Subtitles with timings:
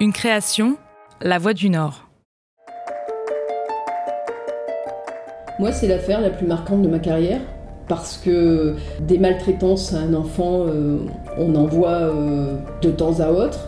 [0.00, 0.76] Une création,
[1.20, 2.08] La Voix du Nord.
[5.58, 7.40] Moi, c'est l'affaire la plus marquante de ma carrière
[7.88, 10.98] parce que des maltraitances à un enfant, euh,
[11.36, 13.58] on en voit euh, de temps à autre.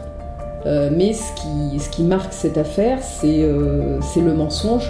[0.67, 4.89] Euh, mais ce qui, ce qui, marque cette affaire, c'est le mensonge.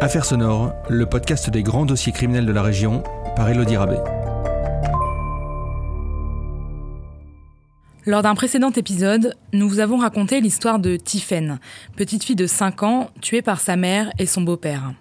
[0.00, 3.02] Affaire sonore, le podcast des grands dossiers criminels de la région,
[3.34, 4.00] par Elodie Rabet.
[8.08, 11.58] Lors d'un précédent épisode, nous vous avons raconté l'histoire de Tiffen,
[11.96, 14.92] petite fille de 5 ans tuée par sa mère et son beau-père.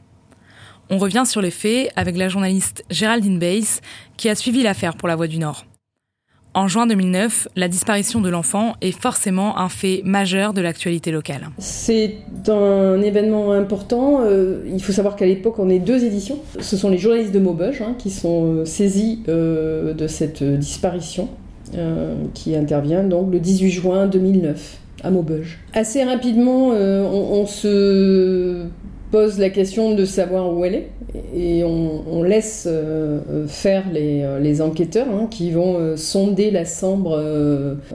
[0.89, 3.79] On revient sur les faits avec la journaliste Géraldine Bays
[4.17, 5.67] qui a suivi l'affaire pour La Voix du Nord.
[6.55, 11.49] En juin 2009, la disparition de l'enfant est forcément un fait majeur de l'actualité locale.
[11.59, 12.15] C'est
[12.47, 14.21] un événement important.
[14.23, 16.39] Euh, il faut savoir qu'à l'époque, on est deux éditions.
[16.59, 21.29] Ce sont les journalistes de Maubeuge hein, qui sont euh, saisis euh, de cette disparition.
[21.73, 25.57] Euh, qui intervient donc le 18 juin 2009 à Maubeuge.
[25.73, 28.65] Assez rapidement, euh, on, se
[29.09, 30.89] pose la question de savoir où elle est
[31.35, 37.19] et on, laisse euh, faire les, enquêteurs hein, qui vont sonder la Sambre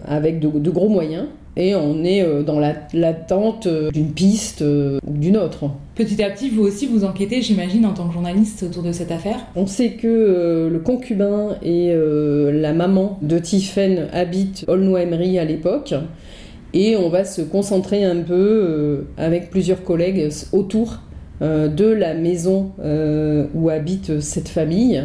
[0.05, 1.27] avec de, gros moyens
[1.61, 5.71] et on est euh, dans l'attente euh, d'une piste euh, ou d'une autre.
[5.95, 9.13] Petit à petit, vous aussi, vous enquêtez, j'imagine, en tant que journaliste autour de cette
[9.13, 15.95] affaire On sait que le concubin et la maman de Tiffen habitent Aulnoy-Emery à l'époque.
[16.73, 21.01] Et on va se concentrer un peu avec plusieurs collègues autour
[21.43, 22.71] de la maison
[23.55, 25.03] où habite cette famille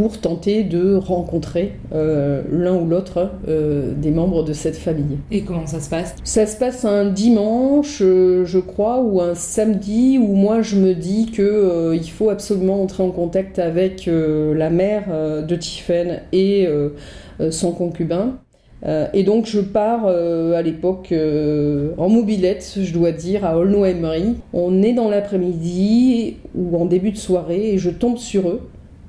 [0.00, 5.18] pour tenter de rencontrer euh, l'un ou l'autre euh, des membres de cette famille.
[5.30, 6.14] Et comment ça se passe?
[6.24, 10.94] Ça se passe un dimanche, euh, je crois, ou un samedi, où moi je me
[10.94, 15.04] dis que il faut absolument entrer en contact avec la mère
[15.46, 16.68] de Tiffen et
[17.50, 18.38] son concubin.
[19.12, 21.12] et donc je pars à l'époque
[21.98, 24.36] en mobilette, je dois dire, à Aulnoy-Emery.
[24.52, 28.60] On est dans l'après-midi ou en début de soirée et je tombe sur eux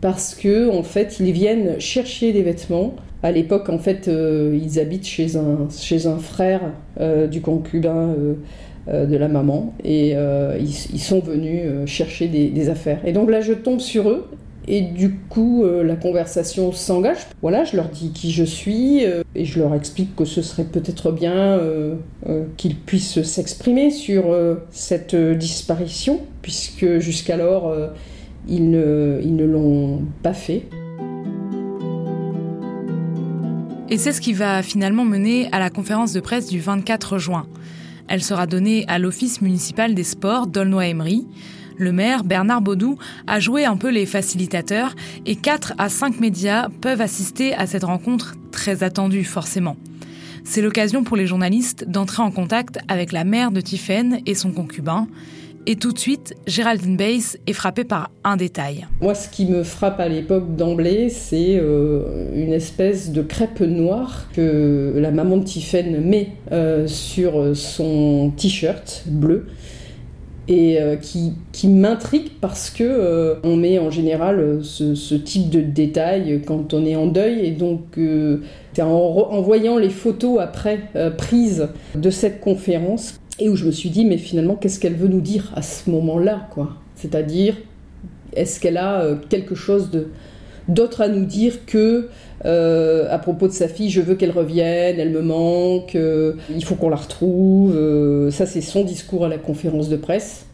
[0.01, 2.95] parce que en fait ils viennent chercher des vêtements.
[3.23, 6.61] À l'époque, en fait, euh, ils habitent chez un, chez un frère
[6.99, 8.15] euh, du concubin
[8.89, 10.15] euh, de la maman et
[10.59, 12.99] ils, sont venus chercher des, affaires.
[13.05, 14.27] Et donc là, je tombe sur eux
[14.67, 17.19] et du coup, la conversation s'engage.
[17.43, 19.03] Voilà, je leur dis qui je suis
[19.35, 21.59] et je leur explique que ce serait peut-être bien
[22.57, 24.35] qu'ils puissent s'exprimer sur
[24.71, 27.71] cette disparition, puisque jusqu'alors,
[28.47, 30.67] ils ne, l'ont pas fait.
[33.89, 37.45] Et c'est ce qui va finalement mener à la conférence de presse du 24 juin.
[38.07, 41.27] Elle sera donnée à l'Office municipal des sports d'Aulnoy-Emery.
[41.77, 42.97] Le maire, Bernard Baudou,
[43.27, 47.83] a joué un peu les facilitateurs et 4 à 5 médias peuvent assister à cette
[47.83, 49.77] rencontre très attendue forcément.
[50.43, 54.51] C'est l'occasion pour les journalistes d'entrer en contact avec la mère de Tiffen et son
[54.51, 55.07] concubin.
[55.67, 58.87] Et tout de suite, Géraldine Bays est frappée par un détail.
[58.99, 64.27] Moi, ce qui me frappe à l'époque d'emblée, c'est euh, une espèce de crêpe noire
[64.33, 69.47] que la maman de Tiffen met euh, sur son t-shirt bleu
[70.47, 76.73] et euh, qui, m'intrigue parce que on met en général ce, type de détail quand
[76.73, 77.99] on est en deuil et donc
[78.79, 80.79] en, en, voyant les photos après
[81.17, 85.07] prises de cette conférence et où je me suis dit, mais finalement, qu'est-ce qu'elle veut
[85.07, 86.77] nous dire à ce moment-là, quoi?
[86.95, 87.55] C'est-à-dire,
[88.33, 89.89] est-ce qu'elle a euh, quelque chose
[90.67, 92.09] d'autre à nous dire que
[92.45, 96.63] euh, à propos de sa fille, je veux qu'elle revienne, elle me manque, euh, il
[96.63, 97.75] faut qu'on la retrouve.
[98.31, 100.45] ça, c'est son discours à la conférence de presse.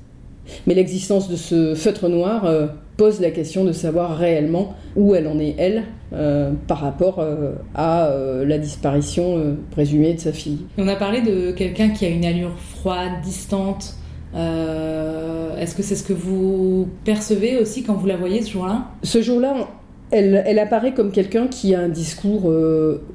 [0.66, 5.40] Mais l'existence de ce feutre noir pose la question de savoir réellement où elle en
[5.40, 8.12] est, elle, euh, par rapport euh, à
[8.46, 10.60] la disparition présumée de sa fille.
[10.78, 13.96] On a parlé de quelqu'un qui a une allure froide, distante.
[14.34, 18.88] Est-ce que c'est ce que vous percevez aussi quand vous la voyez ce jour-là?
[19.04, 19.68] Ce jour-là,
[20.12, 22.52] elle, elle, apparaît comme quelqu'un qui a un discours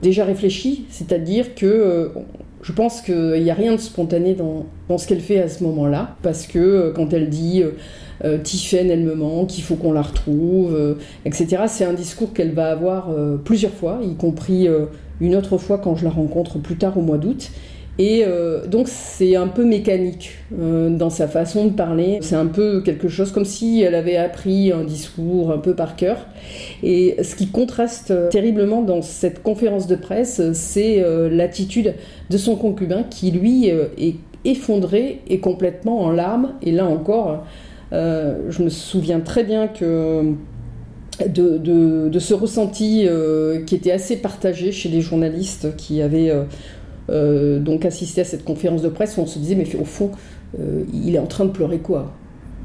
[0.03, 2.10] déjà réfléchi, c'est-à-dire que
[2.62, 4.64] je pense qu'il n'y a rien de spontané dans,
[4.97, 7.73] ce qu'elle fait à ce moment-là, parce que euh, quand elle dit euh,
[8.25, 8.38] euh
[8.73, 10.94] elle me manque, il faut qu'on la retrouve, euh,
[11.25, 13.11] etc., c'est un discours qu'elle va avoir
[13.44, 14.69] plusieurs fois, y compris
[15.20, 17.50] une autre fois quand je la rencontre plus tard au mois d'août.
[17.99, 22.19] Et euh, donc c'est un peu mécanique euh, dans sa façon de parler.
[22.23, 25.94] C'est un peu quelque chose comme si elle avait appris un discours un peu par
[25.94, 26.27] cœur.
[26.83, 31.94] Et ce qui contraste terriblement dans cette conférence de presse, c'est euh, l'attitude
[32.31, 36.55] de son concubin qui lui est effondré et complètement en larmes.
[36.62, 37.45] Et là encore,
[37.93, 40.33] je me souviens très bien que
[41.29, 43.06] de, ce ressenti
[43.67, 46.33] qui était assez partagé chez les journalistes qui avaient
[47.08, 50.10] donc assister à cette conférence de presse où on se disait mais au fond
[50.93, 52.12] il est en train de pleurer quoi?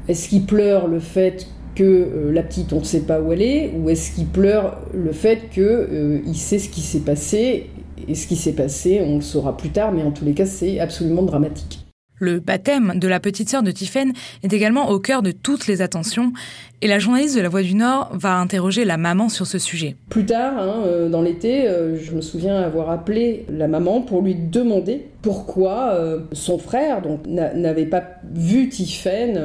[0.08, 3.72] Est-ce qu'il pleure le fait que la petite on ne sait pas où elle est?
[3.78, 7.70] Ou est-ce qu'il pleure le fait qu'il il sait ce qui s'est passé?
[8.06, 10.46] Et ce qui s'est passé on le saura plus tard mais en tous les cas
[10.46, 11.87] c'est absolument dramatique.
[12.18, 14.12] Le baptême de la petite sœur de Tiphaine
[14.42, 16.32] est également au cœur de toutes les attentions
[16.80, 19.96] et la journaliste de La Voix du Nord va interroger la maman sur ce sujet.
[20.10, 24.22] Plus tard, hein, euh, dans l'été, euh, je me souviens avoir appelé la maman pour
[24.22, 29.40] lui demander pourquoi euh, son frère n'avait pas vu Tiphaine,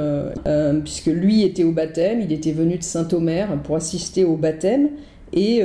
[0.84, 4.90] puisque lui était au baptême, il était venu de Saint-Omer pour assister au baptême
[5.34, 5.64] et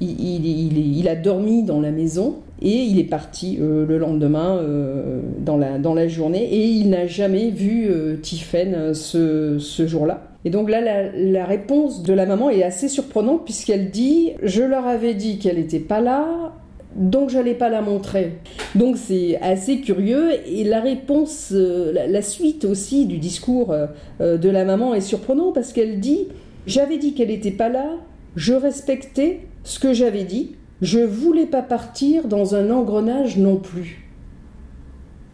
[0.00, 5.56] il, a dormi dans la maison et il est parti euh, le lendemain euh, dans,
[5.56, 10.22] la, dans la journée et il n'a jamais vu euh, Tiphaine ce, ce jour-là.
[10.46, 10.80] Et donc là,
[11.14, 15.56] la, réponse de la maman est assez surprenante puisqu'elle dit Je leur avais dit qu'elle
[15.56, 16.52] n'était pas là,
[16.96, 18.38] donc j'allais pas la montrer.
[18.74, 23.74] Donc c'est assez curieux et la réponse, la, suite aussi du discours
[24.20, 26.28] de la maman est surprenante parce qu'elle dit
[26.66, 27.86] J'avais dit qu'elle n'était pas là,
[28.36, 34.08] je respectais ce que j'avais dit, je voulais pas partir dans un engrenage non plus.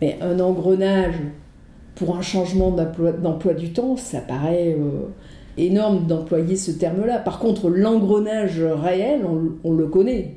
[0.01, 1.17] Mais un engrenage
[1.95, 5.09] pour un changement d'emploi du temps, ça paraît euh,
[5.59, 7.19] énorme d'employer ce terme-là.
[7.19, 9.23] Par contre, l'engrenage réel,
[9.65, 10.37] on, le connaît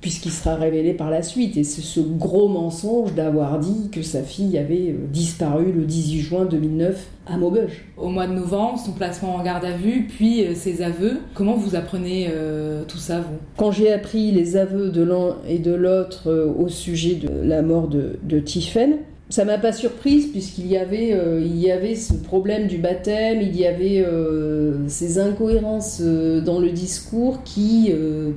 [0.00, 1.56] puisqu'il sera révélé par la suite.
[1.56, 6.20] Et c'est ce gros mensonge d'avoir dit que sa fille avait euh, disparu le 18
[6.20, 7.84] juin 2009 à Maubeuge.
[7.96, 11.18] Au mois de novembre, son placement en garde à vue, puis euh, ses aveux.
[11.34, 13.36] Comment vous apprenez euh, tout ça, vous?
[13.56, 17.88] Quand j'ai appris les aveux de l'un et de l'autre au sujet de la mort
[17.88, 22.14] de, de Tiphaine, ça m'a pas surprise puisqu'il y avait euh, il y avait ce
[22.14, 27.92] problème du baptême, il y avait euh, ces incohérences euh, dans le discours qui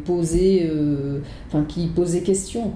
[0.06, 0.69] posaient
[1.47, 2.74] enfin qui posaient question.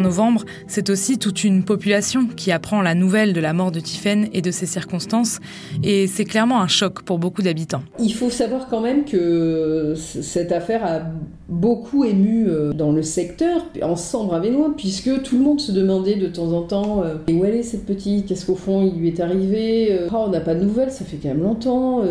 [0.00, 4.28] Novembre, c'est aussi toute une population qui apprend la nouvelle de la mort de Tiphaine
[4.32, 5.38] et de ses circonstances,
[5.82, 7.82] et c'est clairement un choc pour beaucoup d'habitants.
[7.98, 11.00] Il faut savoir quand même que cette affaire a
[11.48, 16.26] beaucoup ému euh, dans le secteur, en Sambre-Avesnois, puisque tout le monde se demandait de
[16.26, 19.20] temps en temps euh, où elle est cette petite, qu'est-ce qu'au fond il lui est
[19.20, 22.02] arrivé, euh, oh, on n'a pas de nouvelles, ça fait quand même longtemps,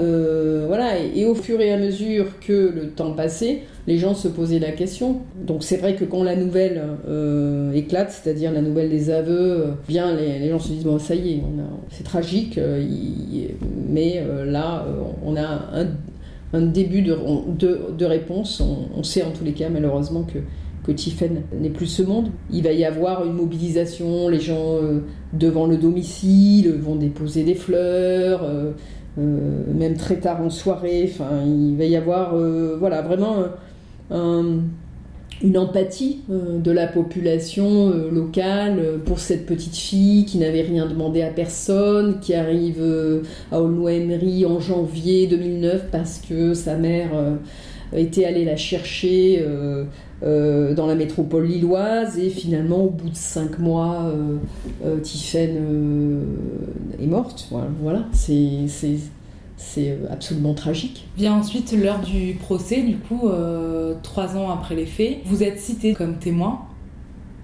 [0.67, 4.59] voilà, et, au fur et à mesure que le temps passait, les gens se posaient
[4.59, 5.21] la question.
[5.45, 6.81] Donc c'est vrai que quand la nouvelle
[7.73, 11.43] éclate, c'est-à-dire la nouvelle des aveux, bien les, gens se disent bon ça y est,
[11.91, 12.59] c'est tragique,
[13.89, 14.85] mais là
[15.23, 15.85] on a
[16.55, 17.17] un début de,
[17.97, 18.61] de, réponse.
[18.95, 20.39] On, sait en tous les cas malheureusement que,
[20.85, 22.29] que Tiffen n'est plus ce monde.
[22.51, 25.01] Il va y avoir une mobilisation, les gens euh,
[25.33, 28.71] devant le domicile vont déposer des fleurs, euh,
[29.19, 31.09] euh, même très tard en soirée.
[31.11, 32.35] Enfin, il va y avoir
[32.79, 33.35] voilà, vraiment
[34.11, 34.59] un
[35.41, 40.61] une empathie euh, de la population euh, locale euh, pour cette petite fille qui n'avait
[40.61, 42.81] rien demandé à personne, qui arrive
[43.51, 47.09] à Aulnoy-Emery en janvier 2009 parce que sa mère
[47.95, 49.45] était allée la chercher
[50.21, 54.11] dans la métropole lilloise et finalement au bout de cinq mois,
[55.03, 56.21] Tiffaine
[57.01, 57.49] est morte.
[57.81, 58.67] Voilà, c'est
[59.57, 61.07] c'est euh, absolument tragique.
[61.17, 65.19] Vient ensuite l'heure du procès, du coup, euh, trois ans après les faits.
[65.25, 66.61] Vous êtes cité comme témoin.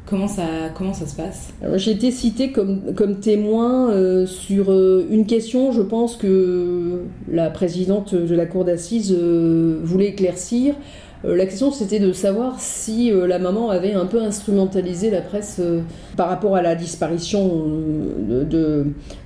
[0.05, 0.43] Comment ça,
[0.75, 1.53] comment ça se passe?
[1.75, 8.13] J'ai été cité comme, comme témoin euh, sur une question, je pense que la présidente
[8.13, 10.75] de la cour d'assises voulait éclaircir.
[11.23, 15.61] La question c'était de savoir si la maman avait un peu instrumentalisé la presse
[16.17, 17.67] par rapport à la disparition
[18.27, 18.43] de,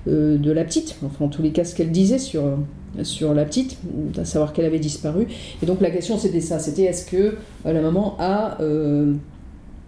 [0.05, 2.57] de, la petite, enfin en tous les cas ce qu'elle disait sur,
[3.03, 3.77] sur la petite,
[4.17, 5.27] à savoir qu'elle avait disparu.
[5.61, 7.17] Et donc la question c'était ça, c'était est-ce que
[7.65, 9.13] euh, la maman a euh,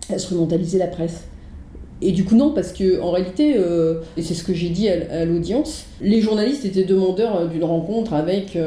[0.10, 1.26] instrumentalisé la presse?
[2.02, 4.88] Et du coup non, parce que en réalité, euh, et c'est ce que j'ai dit
[4.90, 8.58] à, l'audience, les journalistes étaient demandeurs d'une rencontre avec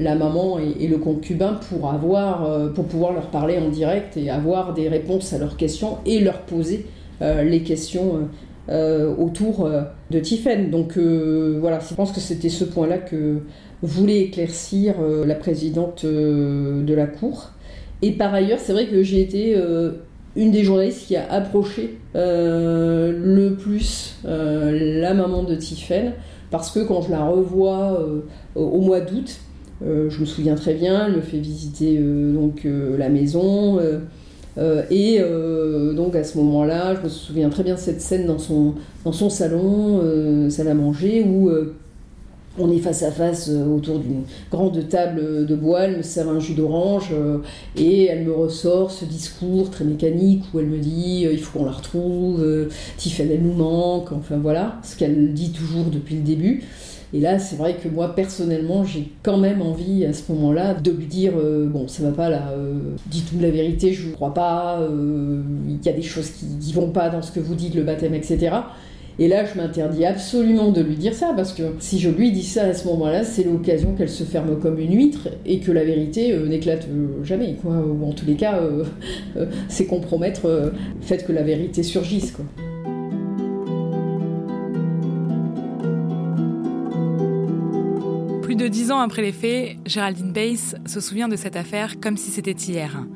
[0.00, 4.72] la maman et, le concubin pour avoir, pour pouvoir leur parler en direct et avoir
[4.72, 6.86] des réponses à leurs questions et leur poser
[7.20, 8.28] les questions
[8.70, 10.70] euh, autour euh, de Tiffen.
[10.70, 13.38] Donc euh, voilà, je pense que c'était ce point-là que
[13.80, 17.52] voulait éclaircir la présidente de la Cour.
[18.02, 19.56] Et par ailleurs, c'est vrai que j'ai été
[20.34, 26.12] une des journalistes qui a approché le plus la maman de Tiffen,
[26.50, 28.04] parce que quand je la revois
[28.56, 29.38] au mois d'août,
[29.82, 33.78] je me souviens très bien, elle me fait visiter donc la maison.
[34.58, 38.26] Euh, et euh, donc à ce moment-là, je me souviens très bien de cette scène
[38.26, 38.74] dans son,
[39.30, 41.50] salon, euh, salle à manger, où
[42.60, 46.40] On est face à face autour d'une grande table de bois, elle me sert un
[46.40, 47.14] jus d'orange
[47.76, 51.66] et elle me ressort ce discours très mécanique où elle me dit il faut qu'on
[51.66, 52.44] la retrouve,
[52.96, 56.64] Tiffany elle nous manque, enfin voilà, ce qu'elle dit toujours depuis le début.
[57.14, 60.90] Et là, c'est vrai que moi, personnellement, j'ai quand même envie à ce moment-là de
[60.90, 62.74] lui dire euh, Bon, ça va pas là, euh,
[63.06, 66.72] dites-nous la vérité, je vous crois pas, euh, il y a des choses qui, qui
[66.74, 68.50] vont pas dans ce que vous dites, le baptême, etc.
[69.18, 72.44] Et là, je m'interdis absolument de lui dire ça, parce que si je lui dis
[72.44, 75.84] ça à ce moment-là, c'est l'occasion qu'elle se ferme comme une huître et que la
[75.84, 76.86] vérité n'éclate
[77.24, 77.72] jamais, quoi.
[77.72, 78.60] Ou en tous les cas,
[79.68, 82.32] c'est compromettre le fait que la vérité surgisse.
[88.58, 92.30] De dix ans après les faits, Géraldine Bass se souvient de cette affaire comme si
[92.32, 93.06] c'était hier.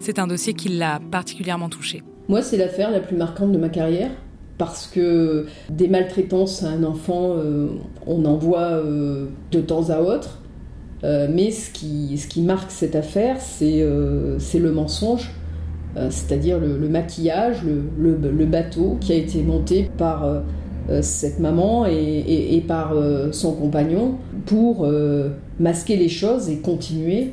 [0.00, 2.02] C'est un dossier qui l'a particulièrement touchée.
[2.28, 4.10] Moi, c'est l'affaire la plus marquante de ma carrière
[4.58, 7.68] parce que des maltraitances à un enfant, euh,
[8.08, 10.40] on en voit euh, de temps à autre.
[11.04, 15.30] Euh, mais ce qui, ce qui marque cette affaire, c'est le mensonge,
[16.10, 20.42] c'est-à-dire le, maquillage, le, le, bateau qui a été monté par
[21.02, 24.14] cette maman et, par euh, son compagnon
[24.46, 25.28] pour euh,
[25.60, 27.32] masquer les choses et continuer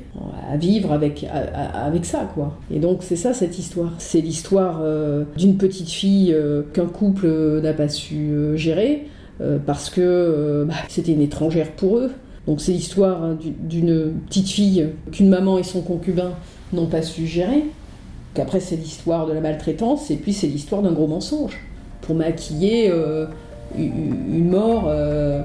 [0.49, 1.25] à vivre avec,
[1.73, 2.57] avec ça quoi.
[2.71, 3.93] Et donc c'est ça cette histoire.
[3.97, 4.81] C'est l'histoire
[5.37, 6.35] d'une petite fille
[6.73, 7.27] qu'un couple
[7.61, 9.07] n'a pas su gérer
[9.65, 12.11] parce que bah, c'était une étrangère pour eux.
[12.47, 16.31] Donc c'est l'histoire d'une petite fille qu'une maman et son concubin
[16.73, 17.63] n'ont pas su gérer.
[18.33, 21.57] Qu'après c'est l'histoire de la maltraitance et puis c'est l'histoire d'un gros mensonge
[22.01, 22.91] pour maquiller
[23.77, 25.41] une mort euh,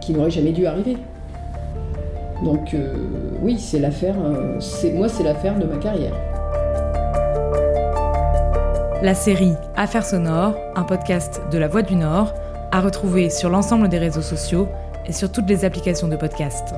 [0.00, 0.96] qui n'aurait jamais dû arriver.
[2.44, 2.94] Donc euh,
[3.42, 4.58] oui, c'est l'affaire, euh,
[4.94, 6.14] moi c'est l'affaire de ma carrière.
[9.02, 12.34] La série Affaires sonores, un podcast de La Voix du Nord,
[12.72, 14.68] à retrouver sur l'ensemble des réseaux sociaux
[15.06, 16.74] et sur toutes les applications de podcast.